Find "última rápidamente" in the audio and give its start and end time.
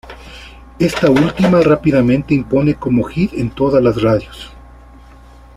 1.11-2.33